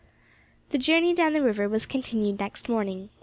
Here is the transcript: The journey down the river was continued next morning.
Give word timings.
The 0.69 0.79
journey 0.79 1.13
down 1.13 1.33
the 1.33 1.43
river 1.43 1.69
was 1.69 1.85
continued 1.85 2.39
next 2.39 2.67
morning. 2.67 3.09